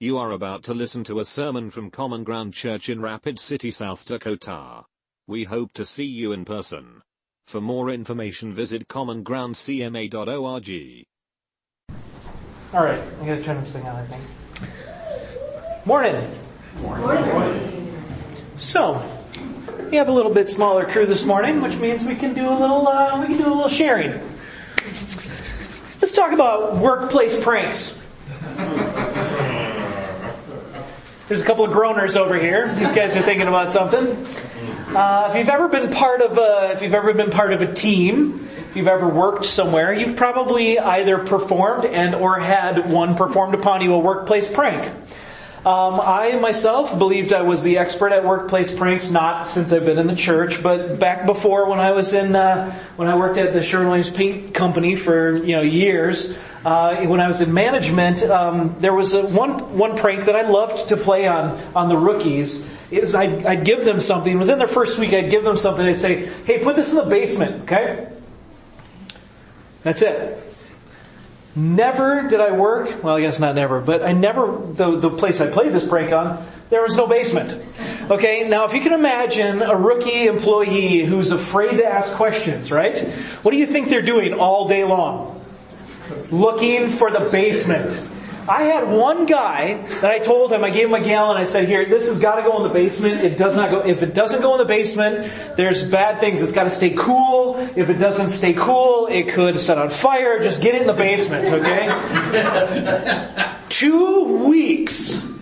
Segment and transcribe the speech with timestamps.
[0.00, 3.70] You are about to listen to a sermon from Common Ground Church in Rapid City,
[3.70, 4.86] South Dakota.
[5.28, 7.02] We hope to see you in person.
[7.46, 11.04] For more information visit commongroundcma.org.
[12.74, 14.24] Alright, I'm gonna turn this thing on, I think.
[15.86, 16.28] Morning.
[16.80, 17.94] Morning.
[18.56, 19.00] So,
[19.92, 22.56] we have a little bit smaller crew this morning, which means we can do a
[22.58, 24.10] little, uh, we can do a little sharing.
[26.00, 27.96] Let's talk about workplace pranks.
[31.26, 32.74] There's a couple of groaners over here.
[32.74, 34.08] These guys are thinking about something.
[34.94, 37.72] Uh, if you've ever been part of a, if you've ever been part of a
[37.72, 43.54] team, if you've ever worked somewhere, you've probably either performed and or had one performed
[43.54, 44.92] upon you a workplace prank.
[45.64, 49.98] Um, I myself believed I was the expert at workplace pranks, not since I've been
[49.98, 53.54] in the church, but back before when I was in, uh, when I worked at
[53.54, 58.76] the Sherwin-Williams Paint Company for, you know, years, uh, when I was in management, um,
[58.80, 62.68] there was a, one, one prank that I loved to play on, on the rookies,
[62.90, 65.96] is I'd, I'd give them something, within their first week I'd give them something, I'd
[65.96, 68.12] say, hey, put this in the basement, okay?
[69.82, 70.53] That's it.
[71.56, 75.40] Never did I work, well I guess not never, but I never, the, the place
[75.40, 77.64] I played this prank on, there was no basement.
[78.10, 82.98] Okay, now if you can imagine a rookie employee who's afraid to ask questions, right?
[83.42, 85.40] What do you think they're doing all day long?
[86.30, 88.10] Looking for the basement.
[88.48, 91.66] I had one guy that I told him, I gave him a gallon, I said,
[91.66, 93.22] here, this has gotta go in the basement.
[93.22, 96.42] It does not go, if it doesn't go in the basement, there's bad things.
[96.42, 97.56] It's gotta stay cool.
[97.74, 100.42] If it doesn't stay cool, it could set on fire.
[100.42, 101.88] Just get it in the basement, okay?
[103.70, 105.33] Two weeks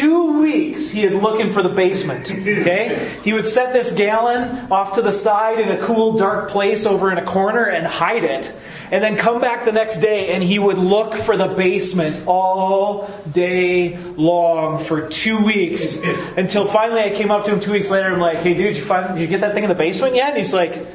[0.00, 2.30] two weeks he had looking for the basement.
[2.30, 3.14] Okay?
[3.22, 7.12] He would set this gallon off to the side in a cool dark place over
[7.12, 8.52] in a corner and hide it.
[8.90, 13.08] And then come back the next day and he would look for the basement all
[13.30, 15.98] day long for two weeks.
[16.36, 18.76] Until finally I came up to him two weeks later and I'm like, hey dude,
[18.76, 20.30] you find, did you get that thing in the basement yet?
[20.30, 20.86] And he's like,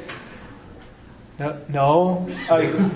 [1.40, 2.30] no, no.
[2.50, 2.90] Uh,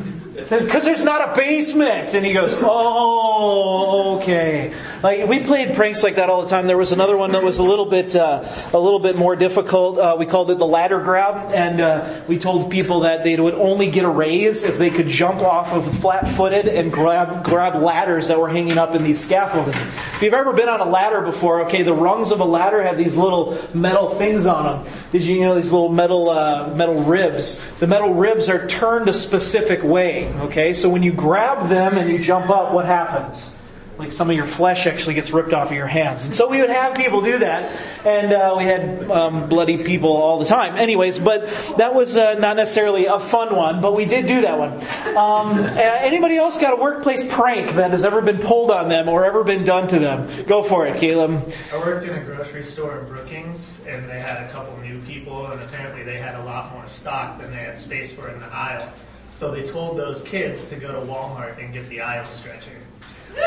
[0.43, 2.13] says, cause there's not a basement.
[2.13, 4.73] And he goes, oh, okay.
[5.01, 6.67] Like, we played pranks like that all the time.
[6.67, 9.97] There was another one that was a little bit, uh, a little bit more difficult.
[9.97, 11.53] Uh, we called it the ladder grab.
[11.53, 15.07] And, uh, we told people that they would only get a raise if they could
[15.07, 19.19] jump off of flat footed and grab, grab ladders that were hanging up in these
[19.23, 19.73] scaffolding.
[19.73, 22.97] If you've ever been on a ladder before, okay, the rungs of a ladder have
[22.97, 24.93] these little metal things on them.
[25.11, 27.59] Did you, you know, these little metal, uh, metal ribs?
[27.79, 30.28] The metal ribs are turned a specific way.
[30.37, 33.55] Okay, so when you grab them and you jump up, what happens?
[33.99, 36.23] Like some of your flesh actually gets ripped off of your hands.
[36.23, 40.15] And so we would have people do that, and uh, we had um, bloody people
[40.15, 40.77] all the time.
[40.77, 44.57] Anyways, but that was uh, not necessarily a fun one, but we did do that
[44.57, 44.71] one.
[45.17, 49.25] Um, anybody else got a workplace prank that has ever been pulled on them or
[49.25, 50.45] ever been done to them?
[50.45, 51.53] Go for it, Caleb.
[51.73, 55.47] I worked in a grocery store in Brookings, and they had a couple new people,
[55.47, 58.47] and apparently they had a lot more stock than they had space for in the
[58.47, 58.89] aisle.
[59.39, 62.75] So they told those kids to go to Walmart and get the aisle stretcher.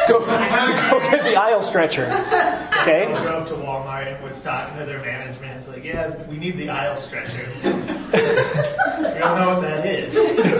[0.08, 0.26] Go, to
[0.90, 2.06] go get the aisle stretcher.
[2.82, 3.12] Okay.
[3.12, 5.58] They drove to Walmart and was talking to their management.
[5.58, 7.46] It's like, yeah, we need the aisle stretcher.
[7.62, 10.16] we don't know what that is.
[10.16, 10.52] and they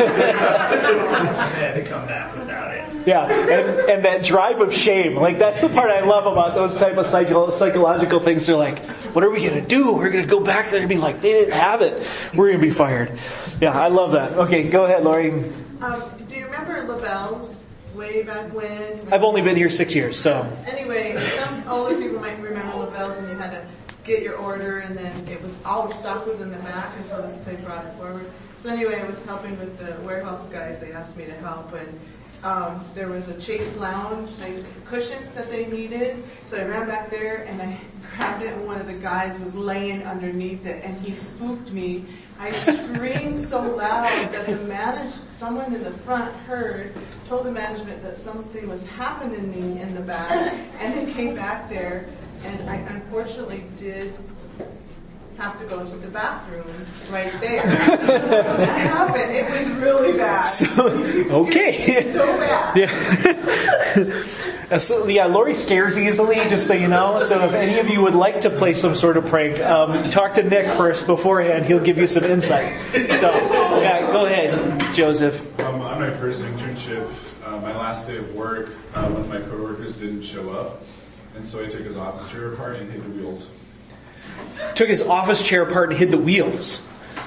[1.63, 3.07] had to come back without it.
[3.07, 5.17] Yeah, and, and that drive of shame.
[5.17, 8.47] Like that's the part I love about those type of psycho, psychological things.
[8.47, 8.79] They're like,
[9.15, 9.93] what are we gonna do?
[9.93, 12.07] We're gonna go back there and be like, they didn't have it.
[12.35, 13.19] We're gonna be fired.
[13.61, 14.33] Yeah, I love that.
[14.33, 15.31] Okay, go ahead, Lori.
[15.81, 19.13] Um, do you remember LaBelle's way back when?
[19.13, 20.47] I've only been here six years, so.
[20.67, 23.65] Anyway, some older people might remember LaBelle's and you had to
[24.05, 27.07] get your order and then it was, all the stock was in the back and
[27.07, 28.31] so they brought it forward.
[28.59, 30.81] So anyway, I was helping with the warehouse guys.
[30.81, 32.01] They asked me to help and
[32.43, 36.23] um, there was a chaise lounge like, cushion that they needed.
[36.45, 37.79] So I ran back there and I
[38.17, 42.05] grabbed it and one of the guys was laying underneath it and he spooked me.
[42.39, 46.93] I screamed so loud that the manage someone in the front heard,
[47.29, 51.37] told the management that something was happening to me in the back and they came
[51.37, 52.09] back there
[52.45, 54.13] and I unfortunately did
[55.39, 56.65] have to go to the bathroom
[57.11, 57.67] right there.
[57.67, 59.35] that happened.
[59.35, 60.43] It was really bad.
[60.43, 60.89] So,
[61.43, 62.13] okay.
[62.13, 62.77] so bad.
[62.77, 64.23] Yeah.
[64.79, 67.21] so, yeah, Lori scares easily, just so you know.
[67.21, 70.35] So if any of you would like to play some sort of prank, um, talk
[70.35, 71.67] to Nick first beforehand.
[71.67, 72.79] He'll give you some insight.
[72.93, 73.33] So,
[73.81, 75.41] yeah, go ahead, Joseph.
[75.61, 77.09] Um, on my first internship,
[77.47, 80.83] uh, my last day of work, uh, one of my coworkers didn't show up,
[81.35, 83.51] and so I took his office chair apart and hid the wheels.
[84.75, 86.83] Took his office chair apart and hid the wheels.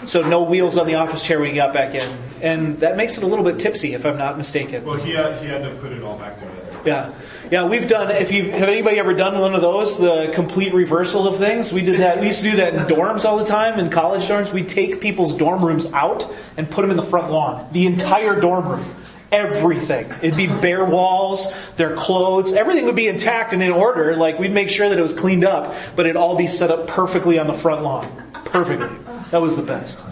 [0.06, 2.18] So no wheels on the office chair when he got back in.
[2.42, 4.84] And that makes it a little bit tipsy if I'm not mistaken.
[4.84, 6.62] Well, he had, he had to put it all back together.
[6.86, 7.14] Yeah.
[7.52, 11.28] Yeah, we've done, if you, have anybody ever done one of those, the complete reversal
[11.28, 11.72] of things?
[11.74, 14.24] We did that, we used to do that in dorms all the time, in college
[14.24, 14.52] dorms.
[14.52, 17.68] We take people's dorm rooms out and put them in the front lawn.
[17.72, 18.86] The entire dorm room.
[19.32, 20.12] Everything.
[20.22, 24.52] It'd be bare walls, their clothes, everything would be intact and in order, like we'd
[24.54, 27.48] make sure that it was cleaned up, but it'd all be set up perfectly on
[27.48, 28.32] the front lawn.
[28.46, 28.90] Perfectly.
[29.32, 30.06] That was the best.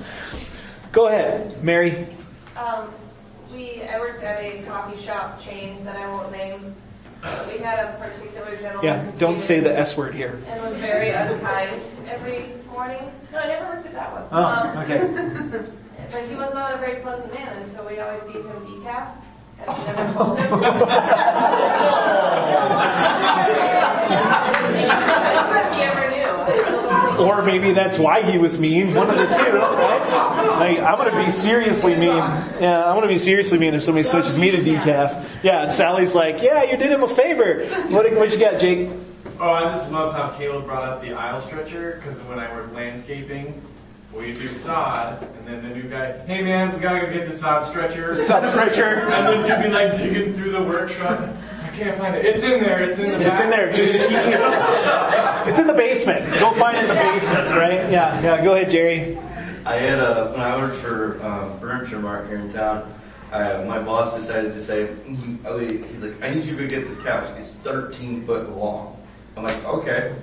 [0.92, 2.07] Go ahead, Mary.
[2.57, 2.89] Um,
[3.54, 6.75] we, I worked at a coffee shop chain that I won't name.
[7.21, 8.83] But we had a particular gentleman.
[8.83, 10.42] Yeah, who don't say the S word here.
[10.48, 11.71] And was very unkind
[12.10, 13.00] every morning.
[13.31, 14.24] No, I never worked at that one.
[14.30, 15.65] Oh, Um, okay.
[16.13, 19.15] But he was not a very pleasant man, and so we always gave him decaf.
[19.65, 20.45] And we never told him.
[25.74, 26.30] he ever knew.
[27.18, 28.94] Or maybe that's why he was mean.
[28.94, 30.06] One of the two, right?
[30.60, 32.10] Like, I'm gonna be seriously mean.
[32.10, 35.25] Yeah, I'm gonna be seriously mean if somebody switches me to decaf.
[35.42, 37.65] Yeah, and Sally's like, yeah, you did him a favor.
[37.89, 38.88] What, what you got, Jake?
[39.39, 42.71] Oh, I just love how Caleb brought up the aisle stretcher because when I work
[42.71, 43.60] landscaping,
[44.15, 47.36] we do sod, and then the new guy, hey man, we gotta go get the
[47.36, 48.15] sod stretcher.
[48.24, 49.01] Sod stretcher.
[49.10, 51.19] And then you'd be like digging through the work truck.
[51.19, 52.25] I can't find it.
[52.25, 52.83] It's in there.
[52.83, 53.27] It's in the.
[53.27, 53.74] It's in there.
[53.74, 53.94] Just.
[55.45, 56.39] It's in the basement.
[56.39, 57.92] Go find it in the basement, right?
[57.92, 58.44] Yeah, yeah.
[58.44, 59.18] Go ahead, Jerry.
[59.65, 62.94] I had a, when I worked for um, Furniture Mart here in town,
[63.31, 66.69] uh, my boss decided to say, he, oh, he's like, I need you to go
[66.69, 67.30] get this couch.
[67.38, 68.98] It's 13 foot long.
[69.36, 70.15] I'm like, okay.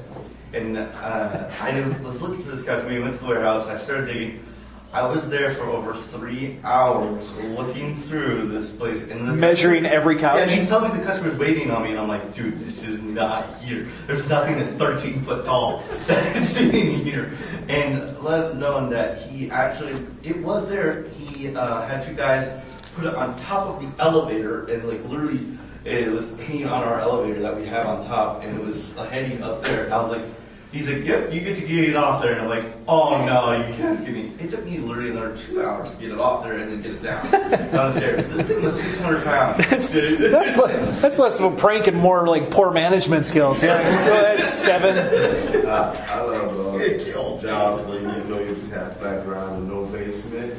[0.52, 2.84] And uh, I was looking for this couch.
[2.84, 3.66] We went to the warehouse.
[3.66, 4.44] I started digging.
[4.92, 10.16] I was there for over three hours looking through this place in the Measuring every
[10.16, 10.38] Yeah, couch.
[10.40, 13.00] and he's telling me the customer's waiting on me, and I'm like, dude, this is
[13.00, 13.86] not here.
[14.08, 17.30] There's nothing that's 13 foot tall that is sitting here.
[17.68, 19.92] And let knowing that he actually,
[20.24, 21.04] it was there.
[21.10, 22.60] He uh, had two guys
[22.96, 26.98] put it on top of the elevator, and like literally, it was hanging on our
[26.98, 29.84] elevator that we have on top, and it was hanging up there.
[29.84, 30.24] And I was like,
[30.72, 32.32] he's like, yep, you get to get it off there.
[32.32, 34.32] And I'm like, oh no, you can't get me.
[34.38, 36.92] It took me literally another two hours to get it off there and then get
[36.92, 37.30] it down
[37.72, 38.28] downstairs.
[38.28, 39.68] This thing was 600 pounds.
[39.70, 43.62] That's, that's, le- that's less of a prank and more like poor management skills.
[43.62, 43.82] Yeah.
[44.06, 45.66] Go ahead, Steven.
[45.66, 50.54] I, I love uh, jobs where you know you just have background and no basement.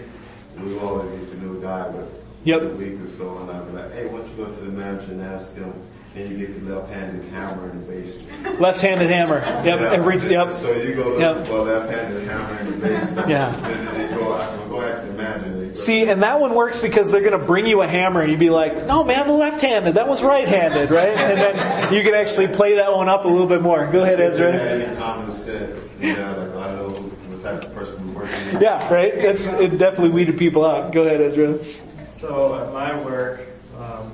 [0.59, 2.09] We always get the new guy with
[2.43, 2.61] Yep.
[2.63, 4.71] a week or so, and I'd be like, hey, why don't you go to the
[4.71, 5.71] manager and ask him,
[6.13, 8.59] can you get the left-handed hammer in the basement?
[8.59, 9.39] Left-handed hammer.
[9.39, 9.65] Yep.
[9.65, 9.91] Yeah.
[9.93, 10.51] Every, yep.
[10.51, 11.47] So you go look Yep.
[11.47, 13.29] for left-handed hammer in the basement.
[13.29, 13.55] Yeah.
[13.55, 15.45] And then they go, I go ask the manager.
[15.45, 17.87] And they go, See, and that one works because they're going to bring you a
[17.87, 19.95] hammer and you'd be like, no man, the left-handed.
[19.95, 21.15] That was right-handed, right?
[21.17, 23.87] And then you can actually play that one up a little bit more.
[23.87, 24.51] Go ahead, Ezra.
[24.51, 28.61] had common sense, you know, like I know what type of person we're working with.
[28.61, 29.15] Yeah, right?
[29.21, 30.91] That's, it definitely weeded people out.
[30.91, 31.57] Go ahead, Ezra.
[32.05, 33.47] So at my work,
[33.79, 34.11] um,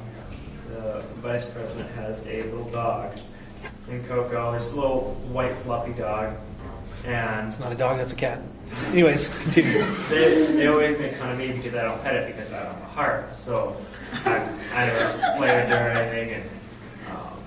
[0.93, 3.17] the vice president has a little dog
[3.87, 4.51] named Coco.
[4.51, 6.35] There's a little white fluffy dog,
[7.05, 8.39] and It's not a dog, that's a cat.
[8.91, 9.83] Anyways, continue.
[10.09, 12.73] they, they always make fun of me because I don't pet it because I don't
[12.73, 13.33] have a heart.
[13.33, 13.77] So
[14.25, 14.37] I,
[14.73, 16.41] I never play with her or anything.
[16.41, 16.49] And
[17.09, 17.39] um,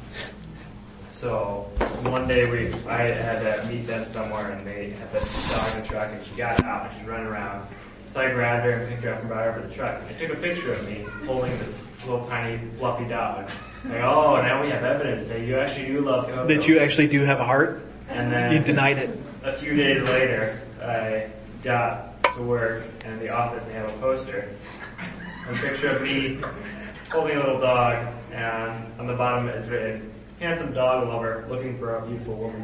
[1.08, 1.68] so
[2.02, 5.82] one day we I had to meet them somewhere, and they had the dog in
[5.82, 7.68] the truck, and she got out and she's running around.
[8.12, 10.02] So I grabbed her and picked her up and brought her over to the truck.
[10.08, 13.48] I took a picture of me holding this little tiny fluffy dog.
[13.84, 16.46] Like, oh, now we have evidence that you actually do love Coco.
[16.48, 17.82] That you actually do have a heart?
[18.08, 19.16] And then You denied it.
[19.44, 21.30] a few days later, I
[21.62, 24.48] got to work and in the office they have a poster.
[25.48, 26.40] A picture of me
[27.10, 30.09] holding a little dog and on the bottom is written,
[30.40, 32.62] handsome dog lover looking for a beautiful woman.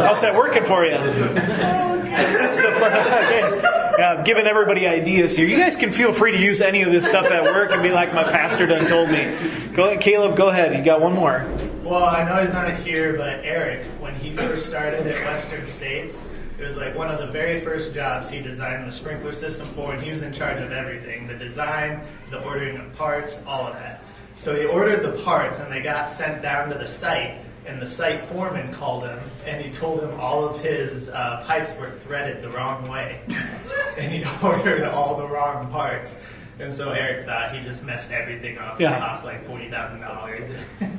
[0.00, 0.96] How's that working for you?
[0.96, 1.02] So,
[2.70, 3.60] okay.
[3.98, 5.46] Yeah, I'm giving everybody ideas here.
[5.46, 7.90] You guys can feel free to use any of this stuff at work and be
[7.90, 9.30] like, my pastor done told me.
[9.74, 10.74] Go ahead, Caleb, go ahead.
[10.74, 11.46] You got one more.
[11.84, 16.26] Well, I know he's not here, but Eric, when he first started at Western States,
[16.58, 19.92] it was like one of the very first jobs he designed the sprinkler system for,
[19.94, 22.00] and he was in charge of everything the design,
[22.30, 24.02] the ordering of parts, all of that.
[24.36, 27.86] So he ordered the parts, and they got sent down to the site, and the
[27.86, 32.42] site foreman called him, and he told him all of his uh, pipes were threaded
[32.42, 33.20] the wrong way.
[33.98, 36.20] and he ordered all the wrong parts.
[36.60, 38.80] And so Eric thought he just messed everything up.
[38.80, 38.96] Yeah.
[38.96, 40.50] It cost like forty thousand dollars.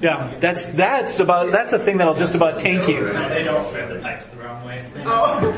[0.01, 3.11] Yeah, that's that's about that's a thing that'll just about tank you.
[3.11, 4.85] They don't thread the pipes the wrong way.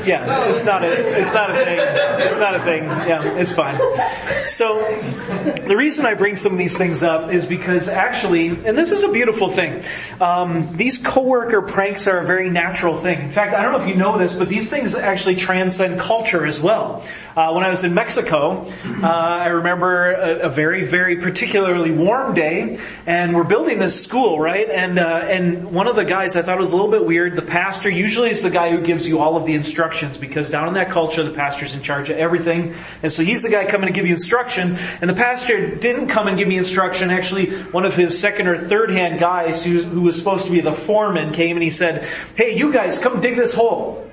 [0.04, 1.78] Yeah, it's not a it's not a thing.
[2.24, 2.82] It's not a thing.
[2.82, 3.78] Yeah, it's fine.
[4.46, 4.78] So
[5.68, 9.04] the reason I bring some of these things up is because actually, and this is
[9.04, 9.84] a beautiful thing.
[10.20, 13.20] Um, these coworker pranks are a very natural thing.
[13.20, 16.44] In fact, I don't know if you know this, but these things actually transcend culture
[16.44, 17.04] as well.
[17.34, 18.66] Uh, when I was in Mexico,
[19.02, 24.38] uh, I remember a, a very, very particularly warm day, and we're building this school,
[24.38, 24.68] right?
[24.68, 27.34] And uh, and one of the guys I thought was a little bit weird.
[27.34, 30.68] The pastor usually is the guy who gives you all of the instructions because down
[30.68, 33.86] in that culture, the pastor's in charge of everything, and so he's the guy coming
[33.86, 34.76] to give you instruction.
[35.00, 37.08] And the pastor didn't come and give me instruction.
[37.08, 40.60] Actually, one of his second or third hand guys, who, who was supposed to be
[40.60, 42.04] the foreman, came and he said,
[42.36, 44.11] "Hey, you guys, come dig this hole."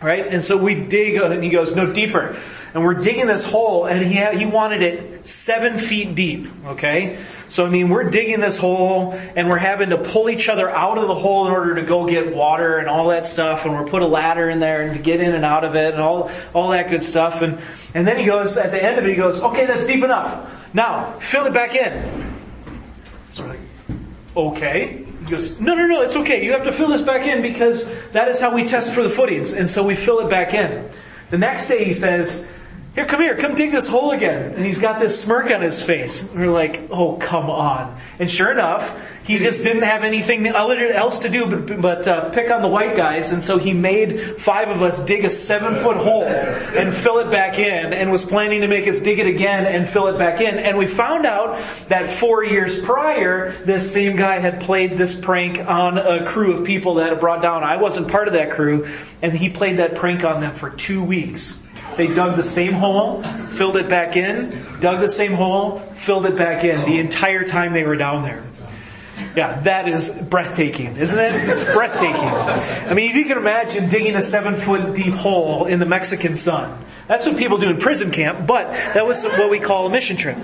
[0.00, 0.28] Right?
[0.28, 2.36] And so we dig, and he goes, no deeper.
[2.72, 7.16] And we're digging this hole, and he, had, he wanted it seven feet deep, okay?
[7.48, 10.98] So I mean, we're digging this hole, and we're having to pull each other out
[10.98, 13.86] of the hole in order to go get water and all that stuff, and we're
[13.86, 16.30] put a ladder in there and to get in and out of it, and all,
[16.54, 17.42] all that good stuff.
[17.42, 17.58] And,
[17.92, 20.72] and then he goes, at the end of it, he goes, okay, that's deep enough.
[20.72, 22.34] Now, fill it back in.
[23.32, 23.60] So like,
[24.36, 25.07] okay.
[25.28, 26.44] He goes, no, no, no, it's okay.
[26.44, 29.10] You have to fill this back in because that is how we test for the
[29.10, 29.52] footings.
[29.52, 30.88] And so we fill it back in.
[31.30, 32.50] The next day he says,
[32.94, 34.54] here, come here, come dig this hole again.
[34.54, 36.30] And he's got this smirk on his face.
[36.30, 37.96] And we're like, oh, come on.
[38.18, 42.50] And sure enough, he just didn't have anything else to do but, but uh, pick
[42.50, 43.30] on the white guys.
[43.30, 47.30] And so he made five of us dig a seven foot hole and fill it
[47.30, 50.40] back in and was planning to make us dig it again and fill it back
[50.40, 50.56] in.
[50.56, 51.58] And we found out
[51.88, 56.64] that four years prior, this same guy had played this prank on a crew of
[56.64, 57.62] people that had brought down.
[57.62, 58.88] I wasn't part of that crew.
[59.20, 61.62] And he played that prank on them for two weeks.
[61.98, 66.36] They dug the same hole, filled it back in, dug the same hole, filled it
[66.36, 68.42] back in the entire time they were down there.
[69.38, 71.48] Yeah, that is breathtaking, isn't it?
[71.48, 72.24] It's breathtaking.
[72.24, 76.34] I mean, if you can imagine digging a seven foot deep hole in the Mexican
[76.34, 76.76] sun.
[77.06, 80.16] That's what people do in prison camp, but that was what we call a mission
[80.16, 80.38] trip.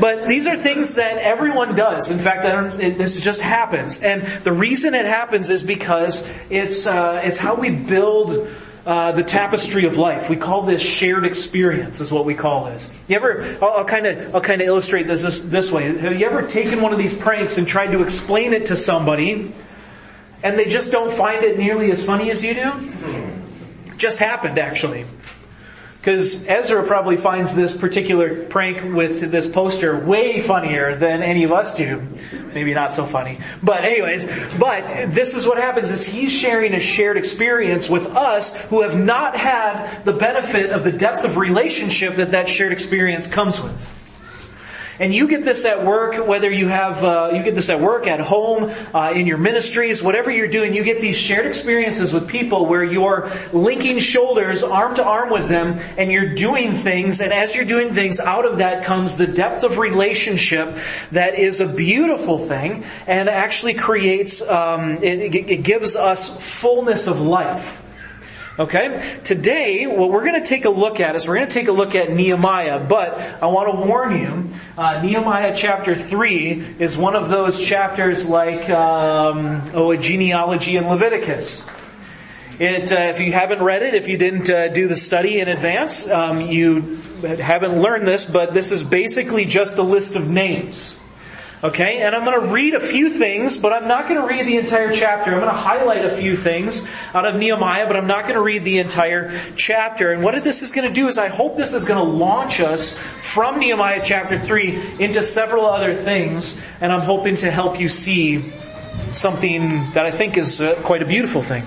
[0.00, 2.12] But these are things that everyone does.
[2.12, 4.00] In fact, it, this just happens.
[4.00, 8.48] And the reason it happens is because it's, uh, it's how we build
[8.86, 10.30] uh, the tapestry of life.
[10.30, 12.88] We call this shared experience, is what we call this.
[13.08, 13.58] You ever?
[13.60, 15.98] I'll, kind of I'll kind of illustrate this, this this way.
[15.98, 19.52] Have you ever taken one of these pranks and tried to explain it to somebody,
[20.44, 22.92] and they just don't find it nearly as funny as you do?
[23.96, 25.04] Just happened, actually.
[26.06, 31.50] Because Ezra probably finds this particular prank with this poster way funnier than any of
[31.50, 32.00] us do.
[32.54, 33.40] Maybe not so funny.
[33.60, 34.24] But anyways,
[34.56, 38.96] but this is what happens is he's sharing a shared experience with us who have
[38.96, 43.95] not had the benefit of the depth of relationship that that shared experience comes with.
[44.98, 48.06] And you get this at work, whether you have, uh, you get this at work,
[48.06, 52.28] at home, uh, in your ministries, whatever you're doing, you get these shared experiences with
[52.28, 57.32] people where you're linking shoulders, arm to arm with them, and you're doing things, and
[57.32, 60.76] as you're doing things, out of that comes the depth of relationship
[61.12, 66.26] that is a beautiful thing, and actually creates, um, it, it gives us
[66.60, 67.75] fullness of life.
[68.58, 69.18] Okay?
[69.22, 71.72] Today, what we're going to take a look at is we're going to take a
[71.72, 74.48] look at Nehemiah, but I want to warn you,
[74.78, 80.88] uh, Nehemiah chapter 3 is one of those chapters like, um, oh, a genealogy in
[80.88, 81.68] Leviticus.
[82.58, 85.48] It, uh, if you haven't read it, if you didn't uh, do the study in
[85.48, 90.98] advance, um, you haven't learned this, but this is basically just a list of names.
[91.66, 94.46] Okay, and I'm going to read a few things, but I'm not going to read
[94.46, 95.32] the entire chapter.
[95.32, 98.40] I'm going to highlight a few things out of Nehemiah, but I'm not going to
[98.40, 100.12] read the entire chapter.
[100.12, 102.60] And what this is going to do is I hope this is going to launch
[102.60, 107.88] us from Nehemiah chapter 3 into several other things, and I'm hoping to help you
[107.88, 108.52] see
[109.10, 111.64] something that I think is uh, quite a beautiful thing.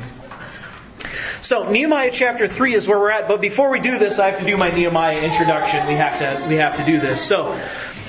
[1.41, 4.39] So Nehemiah chapter 3 is where we're at, but before we do this, I have
[4.39, 5.88] to do my Nehemiah introduction.
[5.88, 7.25] We have to, we have to do this.
[7.25, 7.60] So,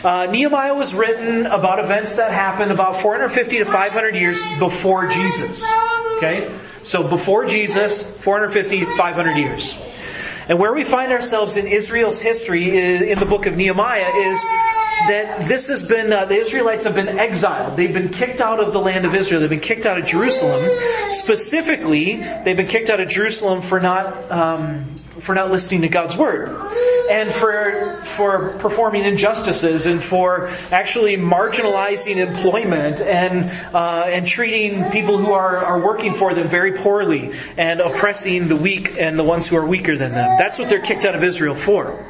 [0.04, 5.64] uh, Nehemiah was written about events that happened about 450 to 500 years before Jesus.
[6.16, 6.50] Okay?
[6.82, 9.76] So before Jesus, 450, 500 years.
[10.48, 14.42] And where we find ourselves in Israel's history in the book of Nehemiah is
[15.08, 17.76] that this has been, uh, the Israelites have been exiled.
[17.76, 19.40] They've been kicked out of the land of Israel.
[19.40, 20.68] They've been kicked out of Jerusalem.
[21.10, 24.84] Specifically, they've been kicked out of Jerusalem for not, um,
[25.20, 26.48] for not listening to God's word.
[27.10, 35.18] And for, for performing injustices and for actually marginalizing employment and, uh, and treating people
[35.18, 39.48] who are, are working for them very poorly and oppressing the weak and the ones
[39.48, 40.38] who are weaker than them.
[40.38, 42.04] That's what they're kicked out of Israel for.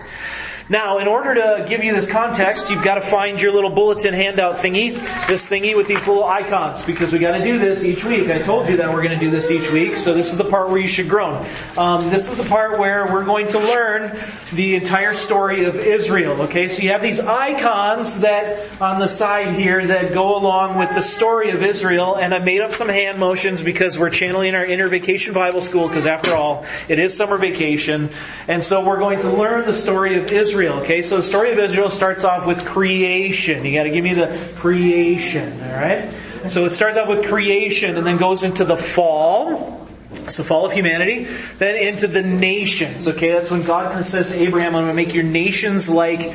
[0.71, 4.15] Now, in order to give you this context, you've got to find your little bulletin
[4.15, 4.93] handout thingy,
[5.27, 8.31] this thingy with these little icons, because we got to do this each week.
[8.31, 10.45] I told you that we're going to do this each week, so this is the
[10.45, 11.45] part where you should groan.
[11.77, 14.17] Um, this is the part where we're going to learn
[14.53, 16.43] the entire story of Israel.
[16.43, 20.95] Okay, so you have these icons that on the side here that go along with
[20.95, 24.65] the story of Israel, and I made up some hand motions because we're channeling our
[24.65, 28.11] inner vacation Bible school, because after all, it is summer vacation,
[28.47, 30.60] and so we're going to learn the story of Israel.
[30.69, 33.65] Okay, so the story of Israel starts off with creation.
[33.65, 35.61] You got to give me the creation.
[35.63, 36.11] All right.
[36.49, 39.87] So it starts out with creation and then goes into the fall.
[40.29, 41.25] So fall of humanity,
[41.59, 43.07] then into the nations.
[43.07, 46.35] Okay, that's when God says to Abraham, "I'm going to make your nations like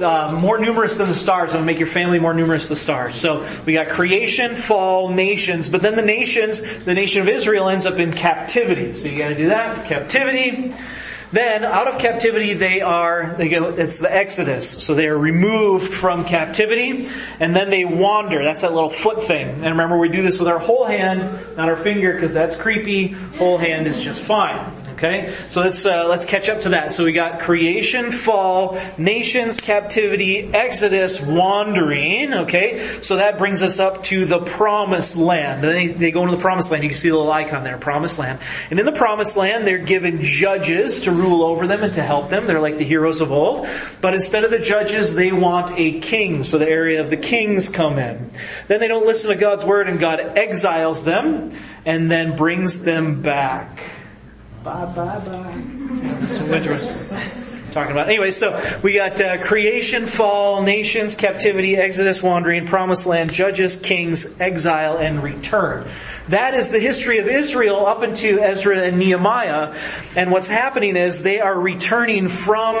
[0.00, 1.50] uh, more numerous than the stars.
[1.50, 4.54] I'm going to make your family more numerous than the stars." So we got creation,
[4.54, 8.92] fall, nations, but then the nations, the nation of Israel ends up in captivity.
[8.92, 10.72] So you got to do that captivity.
[11.32, 14.84] Then, out of captivity, they are, they go, it's the Exodus.
[14.84, 17.08] So they are removed from captivity,
[17.40, 18.44] and then they wander.
[18.44, 19.48] That's that little foot thing.
[19.48, 23.08] And remember, we do this with our whole hand, not our finger, because that's creepy.
[23.08, 24.75] Whole hand is just fine.
[24.96, 26.90] Okay, so let's uh, let's catch up to that.
[26.90, 32.32] So we got creation, fall, nations, captivity, exodus, wandering.
[32.32, 35.62] Okay, so that brings us up to the promised land.
[35.62, 36.82] They, they go into the promised land.
[36.82, 38.38] You can see the little icon there, promised land.
[38.70, 42.30] And in the promised land, they're given judges to rule over them and to help
[42.30, 42.46] them.
[42.46, 43.68] They're like the heroes of old.
[44.00, 46.42] But instead of the judges, they want a king.
[46.42, 48.30] So the area of the kings come in.
[48.66, 51.52] Then they don't listen to God's word, and God exiles them
[51.84, 53.95] and then brings them back.
[54.66, 55.62] Bye bye bye.
[56.22, 57.45] This is
[57.76, 58.08] talking about.
[58.08, 64.40] Anyway, so we got uh, creation, fall, nations, captivity, exodus, wandering, promised land, judges, kings,
[64.40, 65.86] exile, and return.
[66.28, 69.72] That is the history of Israel up into Ezra and Nehemiah.
[70.16, 72.76] And what's happening is they are returning from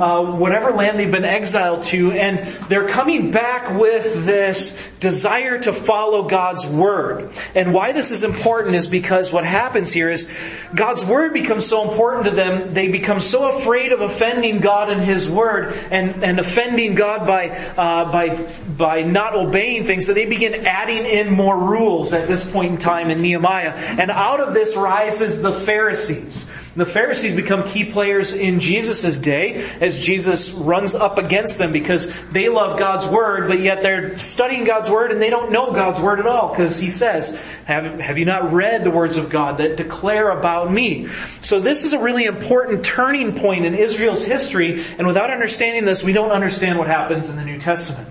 [0.00, 2.38] uh, whatever land they've been exiled to, and
[2.68, 7.30] they're coming back with this desire to follow God's word.
[7.54, 10.28] And why this is important is because what happens here is
[10.74, 15.00] God's word becomes so important to them, they become so afraid of offending God and
[15.00, 20.26] His word and, and offending God by, uh, by, by not obeying things so they
[20.26, 23.72] begin adding in more rules at this point in time in Nehemiah.
[23.74, 26.50] And out of this rises the Pharisees.
[26.76, 32.12] The Pharisees become key players in Jesus' day as Jesus runs up against them because
[32.28, 36.00] they love God's Word, but yet they're studying God's Word and they don't know God's
[36.00, 39.58] Word at all because He says, have, have you not read the words of God
[39.58, 41.06] that declare about me?
[41.40, 46.04] So this is a really important turning point in Israel's history and without understanding this,
[46.04, 48.08] we don't understand what happens in the New Testament.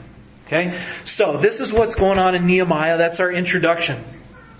[0.47, 0.77] Okay?
[1.03, 2.97] So this is what's going on in Nehemiah.
[2.97, 4.03] That's our introduction.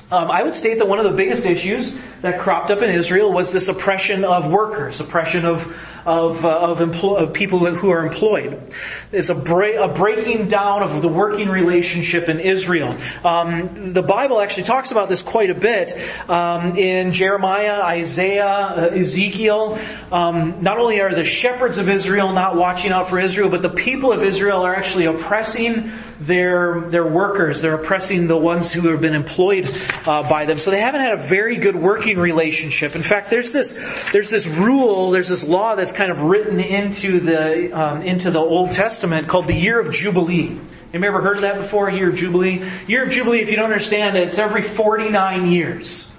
[0.09, 3.31] Um, I would state that one of the biggest issues that cropped up in Israel
[3.31, 5.75] was this oppression of workers, oppression of
[6.07, 8.71] of uh, of, empl- of, people who are employed.
[9.11, 12.95] It's a, bra- a, breaking down of the working relationship in Israel.
[13.25, 15.93] Um, the Bible actually talks about this quite a bit
[16.29, 19.77] um, in Jeremiah, Isaiah, uh, Ezekiel.
[20.09, 23.69] Um, not only are the shepherds of Israel not watching out for Israel, but the
[23.69, 27.61] people of Israel are actually oppressing their their workers.
[27.61, 29.69] They're oppressing the ones who have been employed
[30.05, 30.57] uh, by them.
[30.57, 32.95] So they haven't had a very good working relationship.
[32.95, 33.73] In fact, there's this
[34.11, 38.39] there's this rule, there's this law that's kind of written into the um, into the
[38.39, 40.57] Old Testament called the year of Jubilee.
[40.93, 41.89] Have you ever heard of that before?
[41.89, 42.63] Year of Jubilee.
[42.87, 43.41] Year of Jubilee.
[43.41, 46.09] If you don't understand it, it's every 49 years.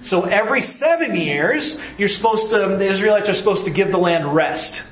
[0.00, 4.32] So every seven years, you're supposed to the Israelites are supposed to give the land
[4.32, 4.84] rest.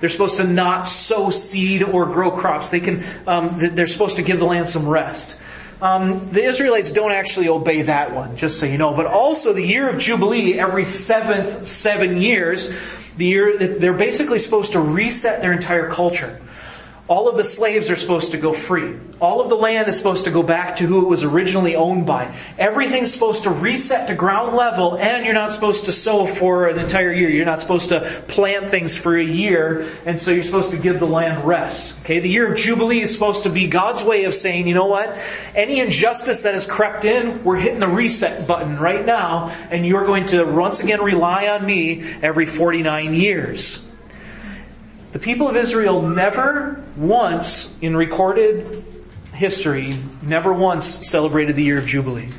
[0.00, 2.70] They're supposed to not sow seed or grow crops.
[2.70, 3.02] They can.
[3.26, 5.40] Um, they're supposed to give the land some rest.
[5.84, 8.94] Um, the Israelites don't actually obey that one, just so you know.
[8.94, 12.72] But also the year of Jubilee, every seventh seven years,
[13.18, 16.40] the year they're basically supposed to reset their entire culture.
[17.06, 18.96] All of the slaves are supposed to go free.
[19.20, 22.06] All of the land is supposed to go back to who it was originally owned
[22.06, 22.34] by.
[22.58, 26.78] Everything's supposed to reset to ground level and you're not supposed to sow for an
[26.78, 27.28] entire year.
[27.28, 30.98] You're not supposed to plant things for a year and so you're supposed to give
[30.98, 32.00] the land rest.
[32.00, 34.86] Okay, the year of Jubilee is supposed to be God's way of saying, you know
[34.86, 35.14] what?
[35.54, 40.06] Any injustice that has crept in, we're hitting the reset button right now and you're
[40.06, 43.86] going to once again rely on me every 49 years.
[45.14, 48.84] The people of Israel never once, in recorded
[49.32, 52.30] history, never once celebrated the year of Jubilee.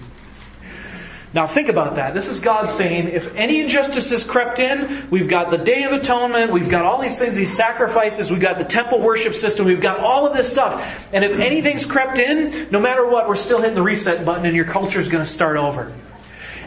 [1.33, 2.13] Now think about that.
[2.13, 5.93] This is God saying, if any injustice has crept in, we've got the Day of
[5.93, 9.79] Atonement, we've got all these things, these sacrifices, we've got the temple worship system, we've
[9.79, 11.07] got all of this stuff.
[11.13, 14.53] And if anything's crept in, no matter what, we're still hitting the reset button and
[14.53, 15.93] your culture is going to start over.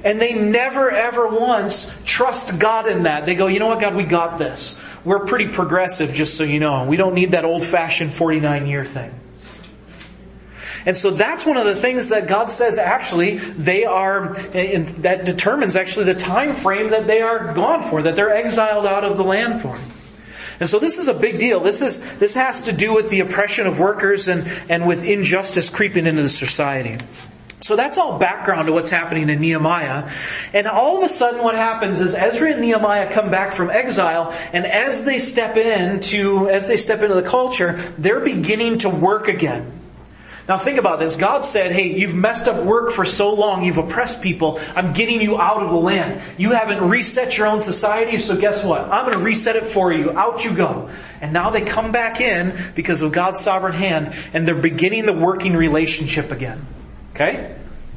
[0.05, 3.27] And they never ever once trust God in that.
[3.27, 4.81] They go, you know what, God, we got this.
[5.05, 6.85] we're pretty progressive, just so you know.
[6.85, 9.13] We don't need that old fashioned 49 year thing.
[10.87, 15.77] And so that's one of the things that God says actually they are, that determines
[15.77, 19.25] actually the time frame that they are gone for, that they're exiled out of the
[19.25, 19.79] land for.
[20.61, 21.61] And so this is a big deal.
[21.61, 25.71] This is, this has to do with the oppression of workers and, and with injustice
[25.71, 26.99] creeping into the society.
[27.61, 30.09] So that's all background to what's happening in Nehemiah.
[30.55, 34.33] And all of a sudden what happens is Ezra and Nehemiah come back from exile,
[34.53, 39.27] and as they step into, as they step into the culture, they're beginning to work
[39.27, 39.73] again.
[40.49, 41.17] Now think about this.
[41.17, 45.21] God said, hey, you've messed up work for so long, you've oppressed people, I'm getting
[45.21, 46.23] you out of the land.
[46.39, 48.83] You haven't reset your own society, so guess what?
[48.83, 50.17] I'm going to reset it for you.
[50.17, 50.91] Out you go.
[51.21, 55.13] And now they come back in because of God's sovereign hand, and they're beginning the
[55.13, 56.65] working relationship again.
[57.19, 57.53] Okay?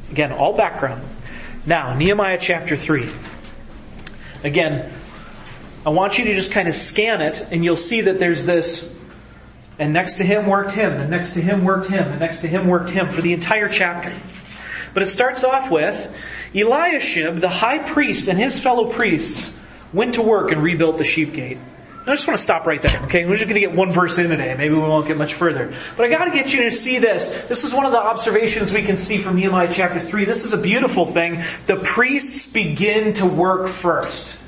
[0.09, 1.03] Again, all background.
[1.63, 3.07] Now, Nehemiah chapter 3.
[4.43, 4.91] Again,
[5.85, 8.97] I want you to just kind of scan it, and you'll see that there's this
[9.77, 12.47] and next to him worked him, and next to him worked him, and next to
[12.47, 14.11] him worked him for the entire chapter.
[14.93, 19.57] But it starts off with Eliashib, the high priest, and his fellow priests
[19.93, 21.57] went to work and rebuilt the sheep gate.
[22.01, 23.25] I just want to stop right there, okay?
[23.25, 24.55] We're just going to get one verse in today.
[24.57, 25.71] Maybe we won't get much further.
[25.95, 27.29] But I got to get you to see this.
[27.47, 30.25] This is one of the observations we can see from Nehemiah chapter 3.
[30.25, 31.43] This is a beautiful thing.
[31.67, 34.39] The priests begin to work first.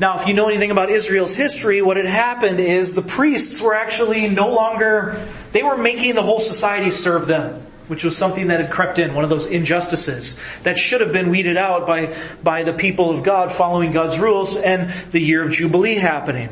[0.00, 3.74] Now, if you know anything about Israel's history, what had happened is the priests were
[3.74, 8.58] actually no longer, they were making the whole society serve them, which was something that
[8.58, 12.62] had crept in, one of those injustices that should have been weeded out by, by
[12.62, 16.48] the people of God following God's rules and the year of Jubilee happening.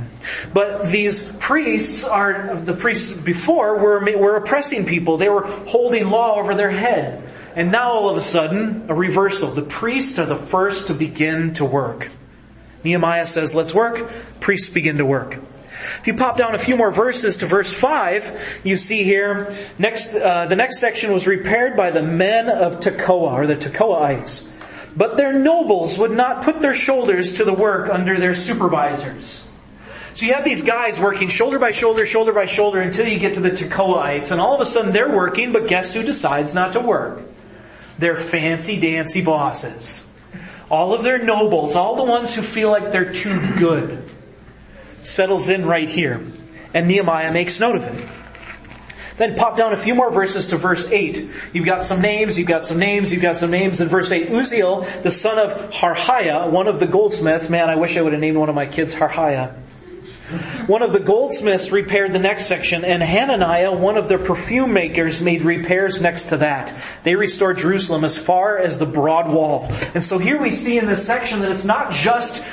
[0.52, 5.16] But these priests are, the priests before were, were oppressing people.
[5.16, 7.26] They were holding law over their head.
[7.56, 9.50] And now all of a sudden, a reversal.
[9.50, 12.10] The priests are the first to begin to work.
[12.84, 14.10] Nehemiah says, let's work.
[14.40, 15.38] Priests begin to work.
[16.00, 20.14] If you pop down a few more verses to verse 5, you see here, next,
[20.14, 24.48] uh, the next section was repaired by the men of Tekoa, or the Tekoaites.
[24.96, 29.46] But their nobles would not put their shoulders to the work under their supervisors.
[30.12, 33.34] So you have these guys working shoulder by shoulder, shoulder by shoulder until you get
[33.34, 36.72] to the Tekoaites, and all of a sudden they're working, but guess who decides not
[36.72, 37.22] to work?
[37.98, 40.06] They're fancy dancy bosses
[40.70, 44.02] all of their nobles, all the ones who feel like they're too good,
[45.02, 46.20] settles in right here.
[46.72, 48.08] And Nehemiah makes note of it.
[49.16, 51.28] Then pop down a few more verses to verse 8.
[51.52, 53.80] You've got some names, you've got some names, you've got some names.
[53.82, 57.50] In verse 8, Uzziel, the son of Harhaiah, one of the goldsmiths.
[57.50, 59.54] Man, I wish I would have named one of my kids Harhaiah.
[60.68, 65.20] One of the goldsmiths repaired the next section, and Hananiah, one of the perfume makers,
[65.20, 66.72] made repairs next to that.
[67.02, 69.66] They restored Jerusalem as far as the broad wall.
[69.92, 72.44] And so here we see in this section that it's not just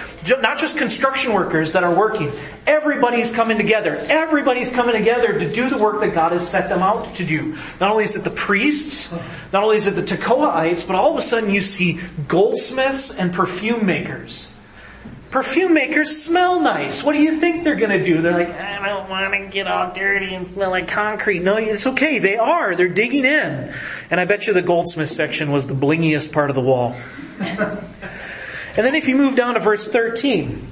[0.41, 2.31] not just construction workers that are working.
[2.65, 3.95] Everybody's coming together.
[4.09, 7.55] Everybody's coming together to do the work that God has set them out to do.
[7.79, 9.11] Not only is it the priests,
[9.53, 13.33] not only is it the Tekoaites, but all of a sudden you see goldsmiths and
[13.33, 14.53] perfume makers
[15.29, 17.03] Perfume makers smell nice.
[17.03, 18.21] What do you think they're going to do?
[18.21, 21.39] They're like, I don't want to get all dirty and smell like concrete.
[21.39, 22.19] No, it's okay.
[22.19, 22.75] They are.
[22.75, 23.73] They're digging in.
[24.09, 26.95] And I bet you the goldsmith section was the blingiest part of the wall.
[28.77, 30.67] and then if you move down to verse 13,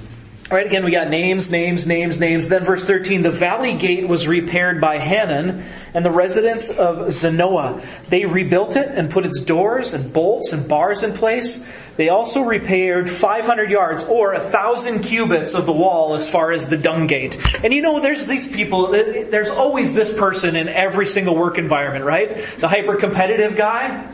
[0.48, 2.46] all right, again, we got names, names, names, names.
[2.46, 5.60] Then verse 13, the valley gate was repaired by Hanun
[5.92, 7.84] and the residents of Zanoah.
[8.10, 11.68] They rebuilt it and put its doors and bolts and bars in place.
[11.96, 16.68] They also repaired 500 yards or a thousand cubits of the wall as far as
[16.68, 17.44] the dung gate.
[17.64, 21.58] And you know, there's these people, uh, there's always this person in every single work
[21.58, 22.36] environment, right?
[22.60, 24.06] The hyper competitive guy.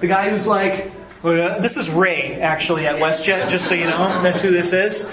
[0.00, 0.90] The guy who's like,
[1.24, 4.22] Uh, this is Ray actually at WestJet, just so you know.
[4.22, 5.10] That's who this is.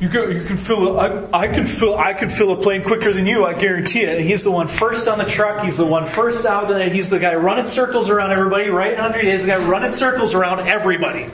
[0.00, 2.82] You go, you can fill, a, I, I can fill, I can fill a plane
[2.82, 4.16] quicker than you, I guarantee it.
[4.18, 7.08] And he's the one first on the truck, he's the one first out, and he's
[7.08, 11.28] the guy running circles around everybody, right under, he's the guy running circles around everybody.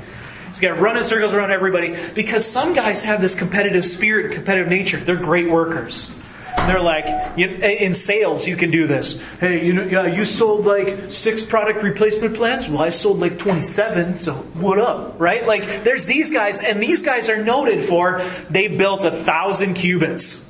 [0.48, 4.98] He's got running circles around everybody because some guys have this competitive spirit, competitive nature.
[4.98, 6.12] They're great workers.
[6.66, 9.23] They're like, in sales, you can do this.
[9.40, 12.68] Hey, you know, you sold like six product replacement plans.
[12.68, 15.47] Well, I sold like 27, so what up, right?
[15.47, 20.47] Like, there's these guys, and these guys are noted for, they built a thousand cubits.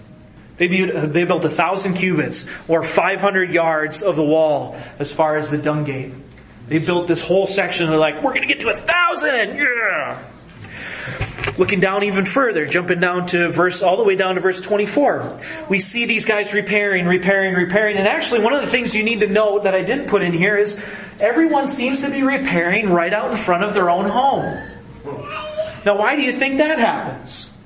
[0.57, 5.37] They built, they built a thousand cubits, or 500 yards of the wall, as far
[5.37, 6.13] as the dung gate.
[6.67, 10.19] They built this whole section, they're like, we're gonna get to a thousand, yeah!
[11.59, 15.39] Looking down even further, jumping down to verse, all the way down to verse 24.
[15.69, 17.97] We see these guys repairing, repairing, repairing.
[17.97, 20.33] And actually one of the things you need to note that I didn't put in
[20.33, 20.79] here is
[21.19, 24.45] everyone seems to be repairing right out in front of their own home.
[25.85, 27.57] Now why do you think that happens?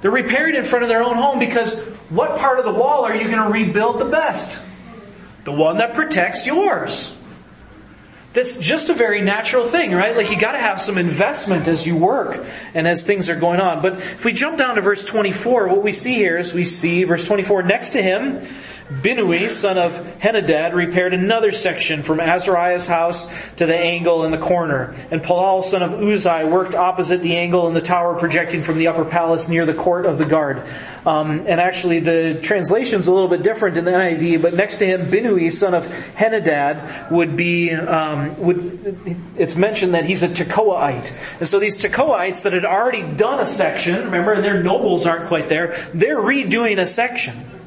[0.00, 3.14] They're repairing in front of their own home because what part of the wall are
[3.14, 4.64] you going to rebuild the best?
[5.44, 7.16] The one that protects yours.
[8.38, 10.16] That's just a very natural thing, right?
[10.16, 12.38] Like you gotta have some investment as you work
[12.72, 13.82] and as things are going on.
[13.82, 17.02] But if we jump down to verse 24, what we see here is we see
[17.02, 18.38] verse 24, next to him,
[18.88, 24.38] Binnui, son of Henadad, repaired another section from Azariah's house to the angle in the
[24.38, 24.94] corner.
[25.10, 28.88] And Palal, son of Uzai, worked opposite the angle in the tower projecting from the
[28.88, 30.62] upper palace near the court of the guard.
[31.04, 34.86] Um, and actually, the translation's a little bit different in the NIV, but next to
[34.86, 41.12] him, Binnui, son of Henadad, would be, um, would, it's mentioned that he's a Tekoaite.
[41.40, 45.26] And so these Tekoaites that had already done a section, remember, and their nobles aren't
[45.26, 47.57] quite there, they're redoing a section.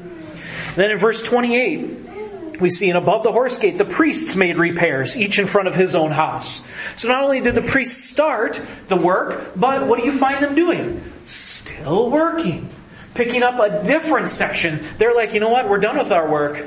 [0.76, 5.18] Then in verse 28, we see, and above the horse gate, the priests made repairs,
[5.18, 6.68] each in front of his own house.
[6.96, 10.56] So not only did the priests start the work, but what do you find them
[10.56, 11.04] doing?
[11.26, 12.70] Still working.
[13.14, 14.80] Picking up a different section.
[14.98, 15.68] They're like, you know what?
[15.68, 16.66] We're done with our work.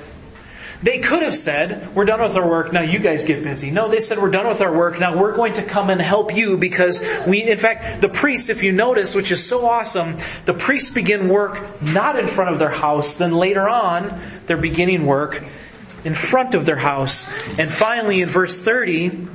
[0.84, 3.70] They could have said, we're done with our work, now you guys get busy.
[3.70, 6.36] No, they said, we're done with our work, now we're going to come and help
[6.36, 10.52] you because we, in fact, the priests, if you notice, which is so awesome, the
[10.52, 15.42] priests begin work not in front of their house, then later on, they're beginning work
[16.04, 17.26] in front of their house.
[17.58, 19.26] And finally, in verse 30,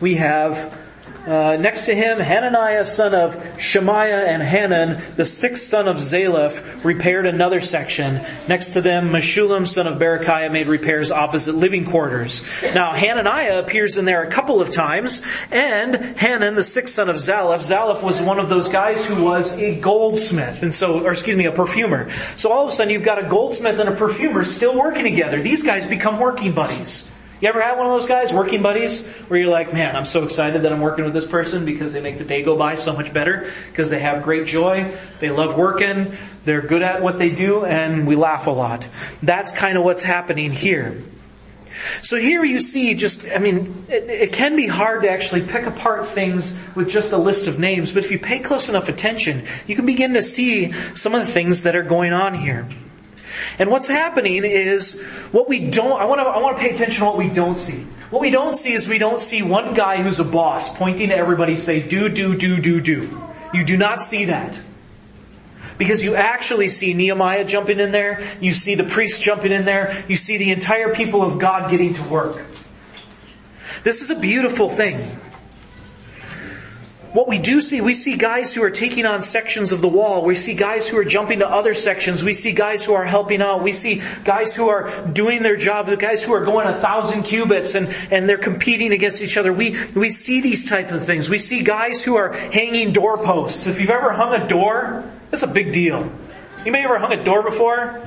[0.00, 0.78] we have
[1.26, 6.84] uh, next to him, Hananiah, son of Shemaiah, and Hanun, the sixth son of Zalaph,
[6.84, 8.20] repaired another section.
[8.48, 12.42] Next to them, Meshullam, son of Berechiah, made repairs opposite living quarters.
[12.74, 17.16] Now, Hananiah appears in there a couple of times, and Hanun, the sixth son of
[17.16, 21.36] Zalaph, Zalaph was one of those guys who was a goldsmith, and so, or excuse
[21.36, 22.10] me, a perfumer.
[22.36, 25.40] So all of a sudden, you've got a goldsmith and a perfumer still working together.
[25.40, 27.10] These guys become working buddies.
[27.42, 30.22] You ever had one of those guys, working buddies, where you're like, man, I'm so
[30.22, 32.92] excited that I'm working with this person because they make the day go by so
[32.92, 36.12] much better, because they have great joy, they love working,
[36.44, 38.86] they're good at what they do, and we laugh a lot.
[39.24, 41.02] That's kind of what's happening here.
[42.02, 45.66] So here you see just, I mean, it, it, can be hard to actually pick
[45.66, 49.42] apart things with just a list of names, but if you pay close enough attention,
[49.66, 52.68] you can begin to see some of the things that are going on here.
[53.58, 55.00] And what's happening is
[55.32, 57.58] what we don't, I want to, I want to pay attention to what we don't
[57.58, 57.84] see.
[58.10, 61.16] What we don't see is we don't see one guy who's a boss pointing to
[61.16, 63.18] everybody say, do, do, do, do, do.
[63.54, 64.60] You do not see that.
[65.78, 70.04] Because you actually see Nehemiah jumping in there, you see the priests jumping in there,
[70.08, 72.36] you see the entire people of God getting to work.
[73.82, 75.00] This is a beautiful thing.
[77.12, 80.24] What we do see, we see guys who are taking on sections of the wall.
[80.24, 82.24] We see guys who are jumping to other sections.
[82.24, 83.62] We see guys who are helping out.
[83.62, 85.86] We see guys who are doing their job.
[85.86, 89.52] The guys who are going a thousand cubits and, and they're competing against each other.
[89.52, 91.28] We, we see these type of things.
[91.28, 93.66] We see guys who are hanging doorposts.
[93.66, 96.10] If you've ever hung a door, that's a big deal.
[96.62, 98.00] Anybody ever hung a door before?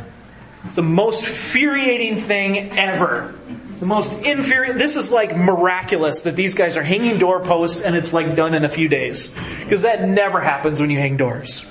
[0.64, 3.36] It's the most infuriating thing ever.
[3.80, 8.14] The most inferior, this is like miraculous that these guys are hanging doorposts and it's
[8.14, 9.36] like done in a few days.
[9.60, 11.66] Because that never happens when you hang doors.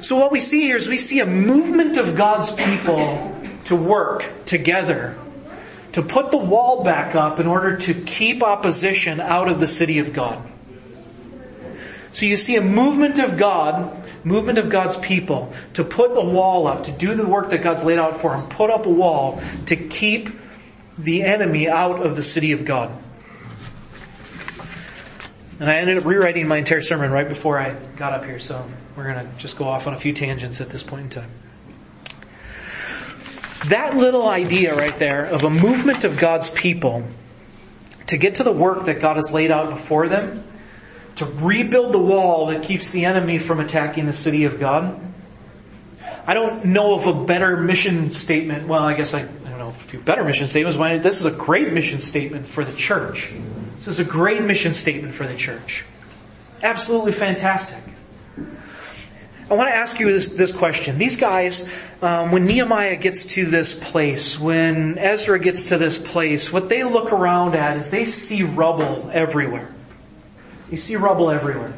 [0.00, 4.24] So what we see here is we see a movement of God's people to work
[4.46, 5.18] together
[5.92, 9.98] to put the wall back up in order to keep opposition out of the city
[9.98, 10.40] of God.
[12.12, 16.66] So you see a movement of God, movement of God's people to put the wall
[16.66, 19.42] up, to do the work that God's laid out for them, put up a wall
[19.66, 20.28] to keep
[20.98, 22.90] the enemy out of the city of God.
[25.60, 28.64] And I ended up rewriting my entire sermon right before I got up here, so
[28.96, 31.30] we're going to just go off on a few tangents at this point in time.
[33.66, 37.04] That little idea right there of a movement of God's people
[38.06, 40.44] to get to the work that God has laid out before them,
[41.16, 45.00] to rebuild the wall that keeps the enemy from attacking the city of God.
[46.24, 48.68] I don't know of a better mission statement.
[48.68, 49.26] Well, I guess I
[49.88, 50.76] few better mission statements.
[51.02, 53.32] This is a great mission statement for the church.
[53.76, 55.86] This is a great mission statement for the church.
[56.62, 57.82] Absolutely fantastic.
[59.50, 60.98] I want to ask you this, this question.
[60.98, 66.52] These guys, um, when Nehemiah gets to this place, when Ezra gets to this place,
[66.52, 69.72] what they look around at is they see rubble everywhere.
[70.70, 71.72] You see rubble everywhere.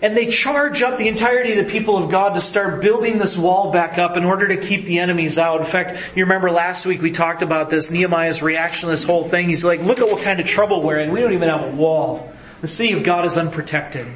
[0.00, 3.36] And they charge up the entirety of the people of God to start building this
[3.36, 5.60] wall back up in order to keep the enemies out.
[5.60, 9.24] In fact, you remember last week we talked about this, Nehemiah's reaction to this whole
[9.24, 9.48] thing.
[9.48, 11.10] He's like, look at what kind of trouble we're in.
[11.10, 12.32] We don't even have a wall.
[12.60, 14.06] The city of God is unprotected.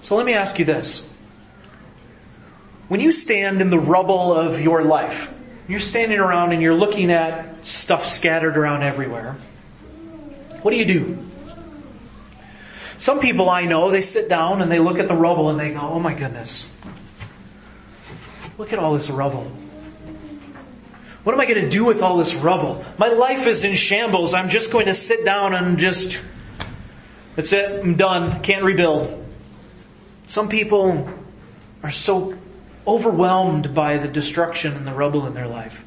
[0.00, 1.12] So let me ask you this.
[2.88, 5.32] When you stand in the rubble of your life,
[5.68, 9.36] you're standing around and you're looking at stuff scattered around everywhere.
[10.62, 11.18] What do you do?
[12.98, 15.72] Some people I know, they sit down and they look at the rubble and they
[15.72, 16.70] go, oh my goodness.
[18.58, 19.50] Look at all this rubble.
[21.24, 22.84] What am I going to do with all this rubble?
[22.98, 24.32] My life is in shambles.
[24.32, 26.20] I'm just going to sit down and just,
[27.34, 29.24] that's it, I'm done, can't rebuild.
[30.26, 31.12] Some people
[31.82, 32.38] are so
[32.86, 35.84] overwhelmed by the destruction and the rubble in their life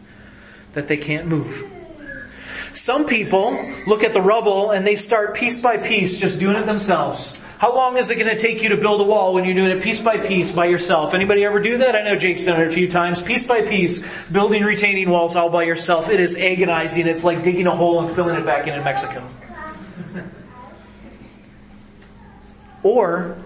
[0.74, 1.72] that they can't move.
[2.74, 3.52] Some people
[3.88, 7.40] look at the rubble and they start piece by piece just doing it themselves.
[7.60, 9.72] How long is it going to take you to build a wall when you're doing
[9.72, 11.14] it piece by piece by yourself?
[11.14, 11.94] Anybody ever do that?
[11.94, 13.22] I know Jake's done it a few times.
[13.22, 16.10] Piece by piece, building retaining walls all by yourself.
[16.10, 17.06] It is agonizing.
[17.06, 19.28] It's like digging a hole and filling it back in in Mexico.
[22.82, 23.38] Or,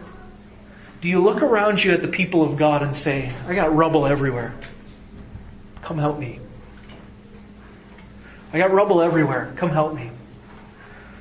[1.02, 4.06] do you look around you at the people of God and say, I got rubble
[4.06, 4.54] everywhere.
[5.82, 6.40] Come help me.
[8.54, 9.52] I got rubble everywhere.
[9.58, 10.12] Come help me.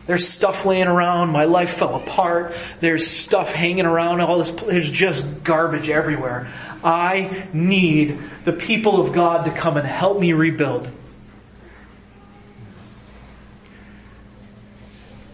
[0.06, 1.30] There's stuff laying around.
[1.30, 2.54] My life fell apart.
[2.80, 4.20] There's stuff hanging around.
[4.20, 6.48] All this, there's just garbage everywhere.
[6.84, 10.90] I need the people of God to come and help me rebuild.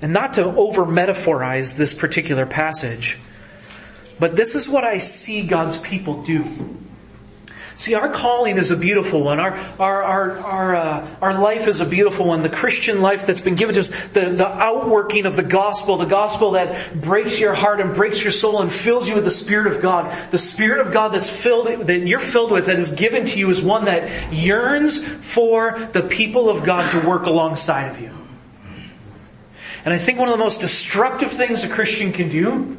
[0.00, 3.18] And not to over metaphorize this particular passage,
[4.20, 6.44] but this is what I see God's people do.
[7.78, 9.38] See, our calling is a beautiful one.
[9.38, 12.42] Our, our, our, our, uh, our life is a beautiful one.
[12.42, 16.04] The Christian life that's been given to us, the, the outworking of the gospel, the
[16.04, 19.72] gospel that breaks your heart and breaks your soul and fills you with the Spirit
[19.72, 20.12] of God.
[20.32, 23.48] The Spirit of God that's filled, that you're filled with, that is given to you
[23.48, 28.10] is one that yearns for the people of God to work alongside of you.
[29.84, 32.76] And I think one of the most destructive things a Christian can do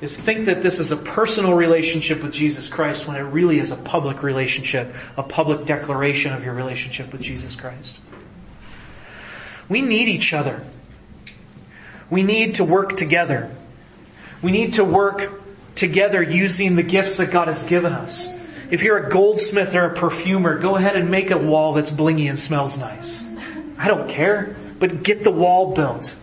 [0.00, 3.72] is think that this is a personal relationship with Jesus Christ when it really is
[3.72, 7.98] a public relationship, a public declaration of your relationship with Jesus Christ.
[9.68, 10.64] We need each other.
[12.10, 13.54] We need to work together.
[14.40, 15.32] We need to work
[15.74, 18.32] together using the gifts that God has given us.
[18.70, 22.28] If you're a goldsmith or a perfumer, go ahead and make a wall that's blingy
[22.28, 23.24] and smells nice.
[23.78, 26.14] I don't care, but get the wall built.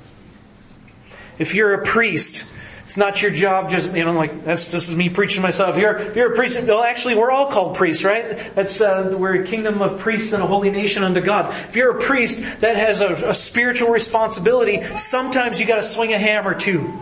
[1.38, 2.46] If you're a priest,
[2.86, 5.76] it's not your job just, you know, like, that's, this is me preaching myself.
[5.76, 8.38] If you're, if you're a priest, well actually we're all called priests, right?
[8.54, 11.52] That's, uh, we're a kingdom of priests and a holy nation unto God.
[11.68, 16.20] If you're a priest that has a, a spiritual responsibility, sometimes you gotta swing a
[16.20, 16.94] hammer too.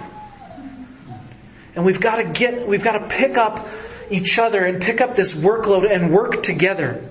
[1.76, 3.67] And we've gotta get, we've gotta pick up
[4.10, 7.04] each other and pick up this workload and work together.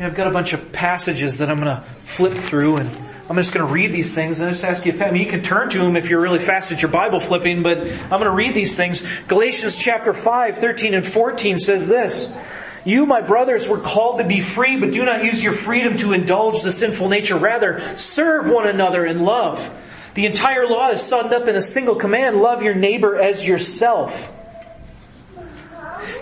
[0.00, 2.90] I've got a bunch of passages that I'm going to flip through and
[3.28, 5.42] I'm just going to read these things and just ask you, I mean, you can
[5.42, 8.30] turn to them if you're really fast at your Bible flipping, but I'm going to
[8.30, 9.06] read these things.
[9.28, 12.36] Galatians chapter 5, 13 and 14 says this.
[12.84, 16.12] You, my brothers, were called to be free, but do not use your freedom to
[16.12, 17.36] indulge the sinful nature.
[17.36, 19.74] Rather, serve one another in love.
[20.12, 24.33] The entire law is summed up in a single command, love your neighbor as yourself.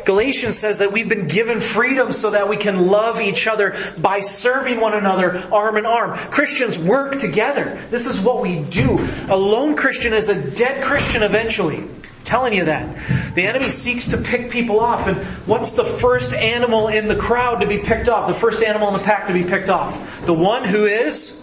[0.05, 4.21] Galatians says that we've been given freedom so that we can love each other by
[4.21, 6.13] serving one another arm in arm.
[6.15, 7.81] Christians work together.
[7.91, 8.99] This is what we do.
[9.29, 11.79] A lone Christian is a dead Christian eventually.
[11.79, 12.97] I'm telling you that.
[13.35, 15.07] The enemy seeks to pick people off.
[15.07, 15.17] And
[15.47, 18.29] what's the first animal in the crowd to be picked off?
[18.29, 20.25] The first animal in the pack to be picked off?
[20.27, 21.39] The one who is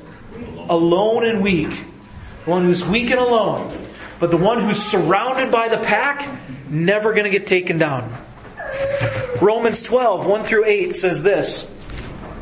[0.70, 1.86] alone and weak.
[2.46, 3.76] The one who's weak and alone.
[4.20, 6.28] But the one who's surrounded by the pack,
[6.70, 8.16] never going to get taken down.
[9.42, 11.74] Romans 12, 1 through 8 says this.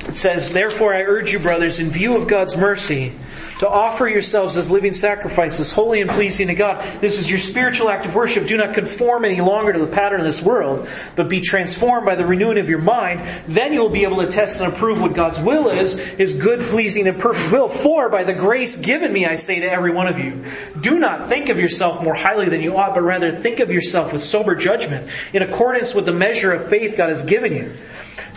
[0.08, 3.14] It says, Therefore I urge you, brothers, in view of God's mercy,
[3.60, 6.84] to offer yourselves as living sacrifices, holy and pleasing to God.
[7.00, 8.48] This is your spiritual act of worship.
[8.48, 12.16] Do not conform any longer to the pattern of this world, but be transformed by
[12.16, 13.22] the renewing of your mind.
[13.48, 16.68] Then you will be able to test and approve what God's will is, His good,
[16.68, 17.70] pleasing, and perfect will.
[17.70, 20.44] For by the grace given me, I say to every one of you,
[20.80, 24.14] do not think of yourself more highly than you ought, but rather think of yourself
[24.14, 27.72] with sober judgment, in accordance with the measure of faith God has given you.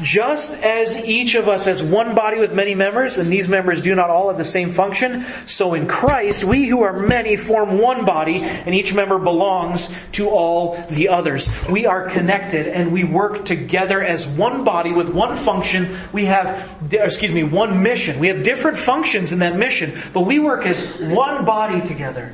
[0.03, 3.95] Just as each of us has one body with many members, and these members do
[3.95, 8.05] not all have the same function, so in Christ, we who are many form one
[8.05, 11.51] body, and each member belongs to all the others.
[11.69, 15.97] We are connected, and we work together as one body with one function.
[16.12, 18.19] We have, excuse me, one mission.
[18.19, 22.33] We have different functions in that mission, but we work as one body together.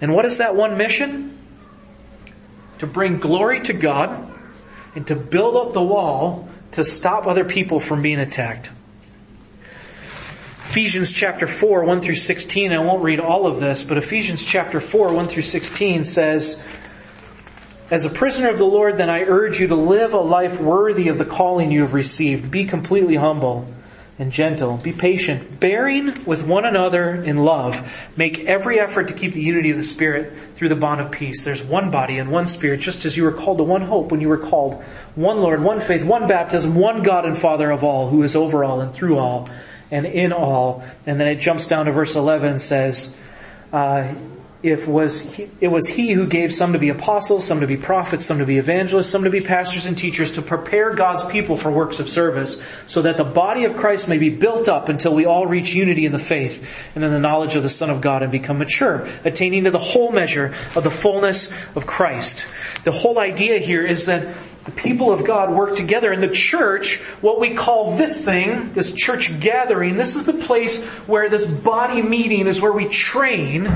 [0.00, 1.38] And what is that one mission?
[2.80, 4.33] To bring glory to God
[4.94, 8.70] and to build up the wall to stop other people from being attacked.
[10.70, 14.80] Ephesians chapter 4, 1 through 16, I won't read all of this, but Ephesians chapter
[14.80, 16.60] 4, 1 through 16 says,
[17.92, 21.08] As a prisoner of the Lord, then I urge you to live a life worthy
[21.08, 22.50] of the calling you have received.
[22.50, 23.68] Be completely humble.
[24.18, 24.76] And gentle.
[24.76, 28.08] Be patient, bearing with one another in love.
[28.16, 31.44] Make every effort to keep the unity of the Spirit through the bond of peace.
[31.44, 34.20] There's one body and one Spirit, just as you were called to one hope when
[34.20, 34.82] you were called.
[35.14, 38.64] One Lord, one faith, one baptism, one God and Father of all, who is over
[38.64, 39.48] all and through all
[39.90, 40.84] and in all.
[41.06, 43.16] And then it jumps down to verse 11 and says,
[43.72, 44.14] uh,
[44.64, 47.76] it was he, it was he who gave some to be apostles, some to be
[47.76, 51.58] prophets, some to be evangelists, some to be pastors and teachers to prepare God's people
[51.58, 55.14] for works of service, so that the body of Christ may be built up until
[55.14, 58.00] we all reach unity in the faith and in the knowledge of the Son of
[58.00, 62.48] God and become mature, attaining to the whole measure of the fullness of Christ.
[62.84, 64.34] The whole idea here is that
[64.64, 68.94] the people of God work together in the church, what we call this thing, this
[68.94, 73.70] church gathering, this is the place where this body meeting is where we train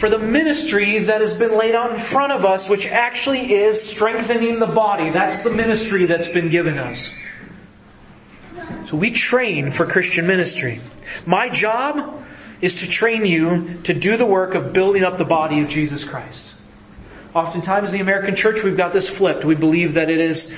[0.00, 3.82] for the ministry that has been laid out in front of us, which actually is
[3.82, 5.10] strengthening the body.
[5.10, 7.14] That's the ministry that's been given us.
[8.86, 10.80] So we train for Christian ministry.
[11.26, 12.18] My job
[12.62, 16.02] is to train you to do the work of building up the body of Jesus
[16.02, 16.56] Christ.
[17.34, 19.44] Oftentimes in the American church, we've got this flipped.
[19.44, 20.50] We believe that it is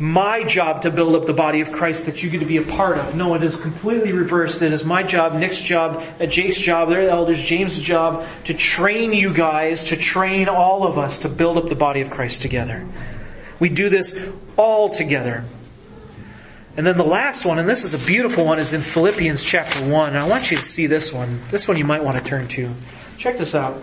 [0.00, 2.62] my job to build up the body of Christ that you get to be a
[2.62, 3.14] part of.
[3.14, 4.62] No, it is completely reversed.
[4.62, 9.12] It is my job, Nick's job, uh, Jake's job, their elders, James' job to train
[9.12, 12.86] you guys, to train all of us to build up the body of Christ together.
[13.58, 15.44] We do this all together.
[16.76, 19.86] And then the last one, and this is a beautiful one, is in Philippians chapter
[19.86, 20.08] 1.
[20.08, 21.40] And I want you to see this one.
[21.48, 22.70] This one you might want to turn to.
[23.18, 23.82] Check this out.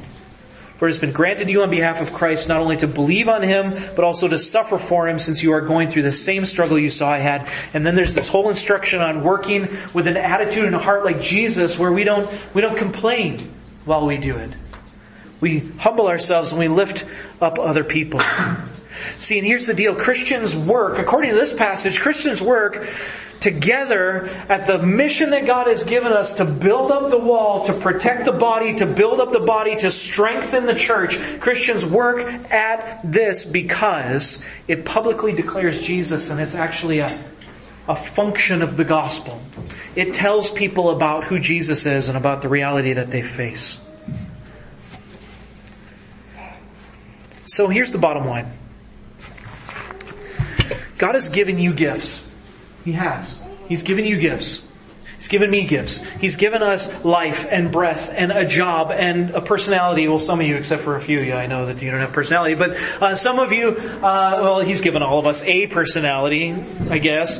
[0.81, 3.43] for it has been granted you on behalf of Christ not only to believe on
[3.43, 6.79] Him, but also to suffer for Him since you are going through the same struggle
[6.79, 7.47] you saw I had.
[7.75, 11.21] And then there's this whole instruction on working with an attitude and a heart like
[11.21, 13.53] Jesus where we don't, we don't complain
[13.85, 14.49] while we do it.
[15.39, 17.05] We humble ourselves and we lift
[17.39, 18.21] up other people.
[19.19, 19.93] See, and here's the deal.
[19.93, 22.83] Christians work, according to this passage, Christians work
[23.41, 27.73] together at the mission that God has given us to build up the wall, to
[27.73, 31.19] protect the body, to build up the body, to strengthen the church.
[31.39, 37.23] Christians work at this because it publicly declares Jesus and it's actually a,
[37.87, 39.41] a function of the gospel.
[39.95, 43.81] It tells people about who Jesus is and about the reality that they face.
[47.45, 48.51] So here's the bottom line.
[50.97, 52.30] God has given you gifts.
[52.83, 53.43] He has.
[53.67, 54.67] He's given you gifts.
[55.21, 56.01] He's given me gifts.
[56.13, 60.07] He's given us life and breath and a job and a personality.
[60.07, 61.99] Well, some of you, except for a few of you, I know that you don't
[61.99, 65.67] have personality, but uh, some of you, uh, well, He's given all of us a
[65.67, 66.55] personality,
[66.89, 67.37] I guess.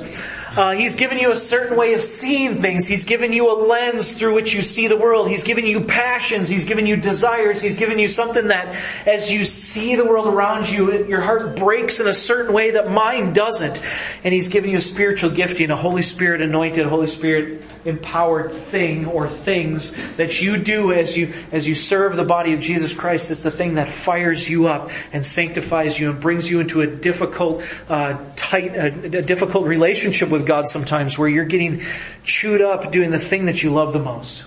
[0.54, 2.86] Uh, he's given you a certain way of seeing things.
[2.86, 5.30] He's given you a lens through which you see the world.
[5.30, 6.50] He's given you passions.
[6.50, 7.62] He's given you desires.
[7.62, 8.76] He's given you something that
[9.06, 12.92] as you see the world around you, your heart breaks in a certain way that
[12.92, 13.80] mine doesn't.
[14.26, 19.08] And He's given you a spiritual gifting, a Holy Spirit anointed, Holy Spirit empowered thing
[19.08, 23.32] or things that you do as you, as you serve the body of Jesus Christ.
[23.32, 26.88] It's the thing that fires you up and sanctifies you and brings you into a
[26.88, 28.88] difficult, uh, tight, a,
[29.18, 31.82] a difficult relationship with God sometimes where you're getting
[32.24, 34.46] chewed up doing the thing that you love the most.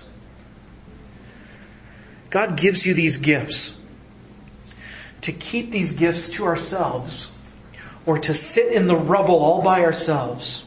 [2.29, 3.79] God gives you these gifts
[5.21, 7.33] to keep these gifts to ourselves
[8.05, 10.65] or to sit in the rubble all by ourselves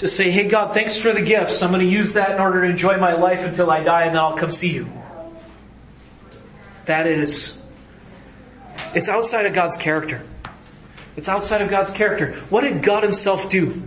[0.00, 1.62] to say, hey God, thanks for the gifts.
[1.62, 4.14] I'm going to use that in order to enjoy my life until I die and
[4.14, 4.90] then I'll come see you.
[6.86, 7.64] That is,
[8.94, 10.22] it's outside of God's character.
[11.16, 12.32] It's outside of God's character.
[12.48, 13.82] What did God himself do?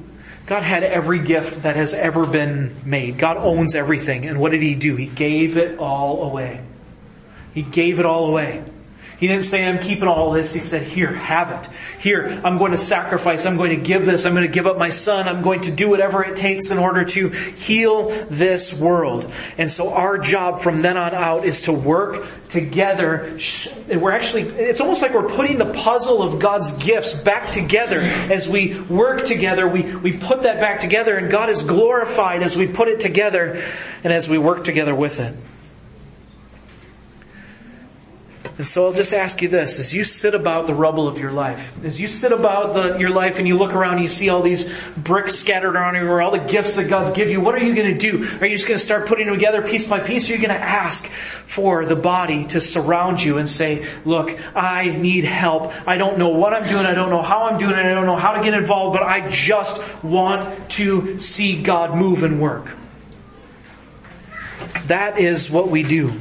[0.45, 3.17] God had every gift that has ever been made.
[3.17, 4.25] God owns everything.
[4.25, 4.95] And what did he do?
[4.95, 6.59] He gave it all away.
[7.53, 8.63] He gave it all away.
[9.17, 10.53] He didn't say, I'm keeping all this.
[10.53, 11.73] He said, here, have it.
[12.01, 13.45] Here, I'm going to sacrifice.
[13.45, 14.25] I'm going to give this.
[14.25, 15.27] I'm going to give up my son.
[15.27, 19.31] I'm going to do whatever it takes in order to heal this world.
[19.57, 23.37] And so our job from then on out is to work together.
[23.87, 27.99] We're actually, it's almost like we're putting the puzzle of God's gifts back together.
[28.01, 32.57] As we work together, we, we put that back together and God is glorified as
[32.57, 33.63] we put it together
[34.03, 35.35] and as we work together with it.
[38.55, 41.31] And so I'll just ask you this, as you sit about the rubble of your
[41.31, 44.29] life, as you sit about the, your life and you look around and you see
[44.29, 47.63] all these bricks scattered around everywhere, all the gifts that God's give you, what are
[47.63, 48.23] you going to do?
[48.39, 50.29] Are you just going to start putting them together piece by piece?
[50.29, 54.39] Or are you going to ask for the body to surround you and say, look,
[54.55, 55.73] I need help.
[55.87, 56.85] I don't know what I'm doing.
[56.85, 57.85] I don't know how I'm doing it.
[57.85, 62.21] I don't know how to get involved, but I just want to see God move
[62.21, 62.75] and work.
[64.85, 66.13] That is what we do.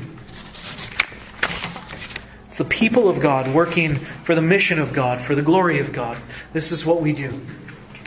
[2.52, 5.90] It's the people of God working for the mission of God, for the glory of
[5.90, 6.18] God.
[6.52, 7.40] This is what we do.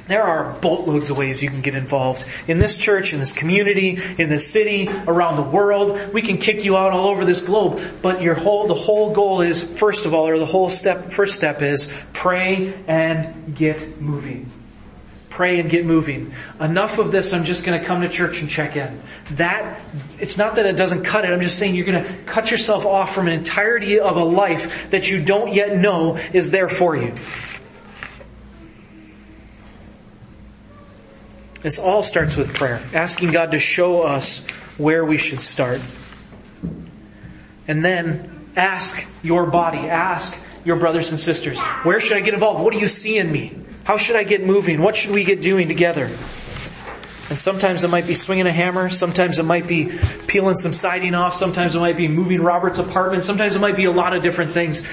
[0.07, 2.23] There are boatloads of ways you can get involved.
[2.47, 6.13] In this church, in this community, in this city, around the world.
[6.13, 7.81] We can kick you out all over this globe.
[8.03, 11.33] But your whole, the whole goal is, first of all, or the whole step, first
[11.33, 14.51] step is, pray and get moving.
[15.35, 16.31] Pray and get moving.
[16.61, 19.01] Enough of this, I'm just gonna come to church and check in.
[19.31, 19.81] That,
[20.17, 23.13] it's not that it doesn't cut it, I'm just saying you're gonna cut yourself off
[23.13, 27.13] from an entirety of a life that you don't yet know is there for you.
[31.63, 35.81] This all starts with prayer, asking God to show us where we should start.
[37.67, 42.63] And then ask your body, ask your brothers and sisters, where should I get involved?
[42.63, 43.64] What do you see in me?
[43.85, 44.81] How should I get moving?
[44.81, 46.05] What should we get doing together?
[47.27, 48.89] And sometimes it might be swinging a hammer.
[48.89, 49.91] Sometimes it might be
[50.27, 51.33] peeling some siding off.
[51.33, 53.23] Sometimes it might be moving Robert's apartment.
[53.23, 54.83] Sometimes it might be a lot of different things.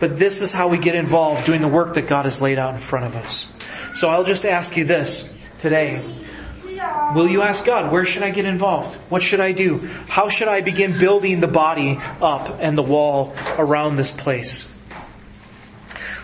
[0.00, 2.74] But this is how we get involved doing the work that God has laid out
[2.74, 3.54] in front of us.
[3.94, 6.02] So I'll just ask you this today.
[7.14, 8.94] Will you ask God, where should I get involved?
[9.10, 9.78] What should I do?
[10.08, 14.72] How should I begin building the body up and the wall around this place?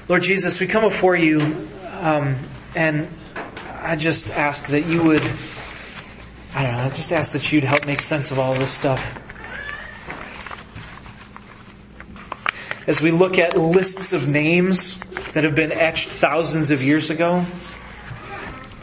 [0.09, 1.68] Lord Jesus, we come before you,
[1.99, 2.36] um,
[2.74, 3.09] and
[3.80, 5.22] I just ask that you would,
[6.55, 9.16] I don't know, I just ask that you'd help make sense of all this stuff.
[12.86, 14.99] As we look at lists of names
[15.32, 17.42] that have been etched thousands of years ago,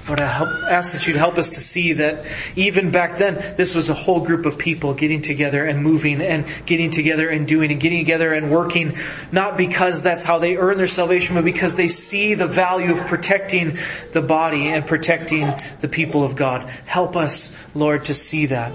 [0.08, 2.26] Lord, I help, ask that you'd help us to see that
[2.56, 6.45] even back then, this was a whole group of people getting together and moving and
[6.68, 8.95] getting together and doing and getting together and working,
[9.32, 12.99] not because that's how they earn their salvation, but because they see the value of
[13.08, 13.78] protecting
[14.14, 15.51] the body and protecting
[15.82, 16.70] the people of God.
[16.86, 18.72] Help us, Lord, to see that.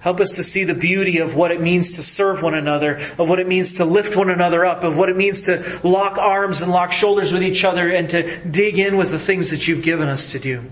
[0.00, 3.28] Help us to see the beauty of what it means to serve one another, of
[3.28, 6.62] what it means to lift one another up, of what it means to lock arms
[6.62, 9.82] and lock shoulders with each other and to dig in with the things that you've
[9.82, 10.64] given us to do.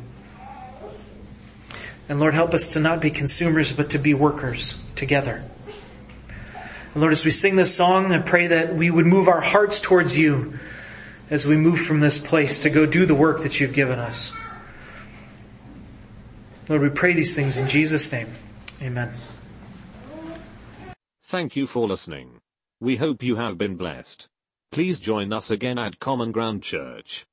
[2.08, 5.42] And Lord, help us to not be consumers, but to be workers together.
[6.94, 9.80] And Lord, as we sing this song, I pray that we would move our hearts
[9.80, 10.58] towards you
[11.30, 14.32] as we move from this place to go do the work that you've given us.
[16.68, 18.28] Lord, we pray these things in Jesus' name.
[18.82, 19.12] Amen.
[21.22, 22.40] Thank you for listening.
[22.80, 24.28] We hope you have been blessed.
[24.70, 27.26] Please join us again at Common Ground Church.